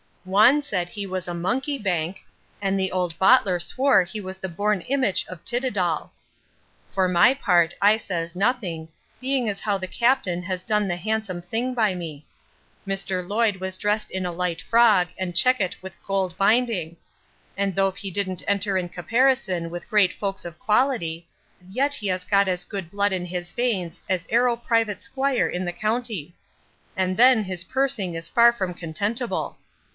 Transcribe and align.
Wan 0.25 0.61
said 0.63 0.89
he 0.89 1.05
was 1.05 1.27
a 1.27 1.33
monkey 1.33 1.77
bank; 1.79 2.21
and 2.61 2.79
the 2.79 2.91
ould 2.91 3.13
bottler 3.19 3.59
swore 3.61 4.03
he 4.03 4.19
was 4.21 4.37
the 4.39 4.49
born 4.49 4.83
imich 4.89 5.27
of 5.27 5.43
Titidall. 5.43 6.09
For 6.91 7.07
my 7.07 7.33
part, 7.35 7.73
I 7.81 7.97
says 7.97 8.35
nothing, 8.35 8.89
being 9.19 9.47
as 9.49 9.59
how 9.59 9.77
the 9.77 9.87
captain 9.87 10.43
has 10.43 10.63
done 10.63 10.87
the 10.87 10.95
handsome 10.95 11.41
thing 11.41 11.73
by 11.75 11.93
me. 11.95 12.25
Mr 12.87 13.27
Loyd 13.27 13.57
was 13.59 13.77
dressed 13.77 14.09
in 14.09 14.25
a 14.25 14.31
lite 14.31 14.61
frog, 14.61 15.07
and 15.19 15.35
checket 15.35 15.75
with 15.83 16.01
gould 16.03 16.35
binding; 16.37 16.97
and 17.55 17.75
thof 17.75 17.97
he 17.97 18.09
don't 18.09 18.41
enter 18.47 18.77
in 18.77 18.89
caparison 18.89 19.69
with 19.69 19.89
great 19.89 20.13
folks 20.13 20.45
of 20.45 20.57
quality, 20.57 21.27
yet 21.69 21.95
he 21.95 22.07
has 22.07 22.25
got 22.25 22.47
as 22.47 22.63
good 22.63 22.89
blood 22.89 23.13
in 23.13 23.25
his 23.25 23.51
veins 23.51 24.01
as 24.09 24.27
arrow 24.31 24.55
privat 24.55 25.01
'squire 25.01 25.47
in 25.47 25.65
the 25.65 25.73
county; 25.73 26.33
and 26.97 27.17
then 27.17 27.43
his 27.43 27.63
pursing 27.63 28.13
is 28.15 28.29
far 28.29 28.51
from 28.51 28.73
contentible. 28.73 29.57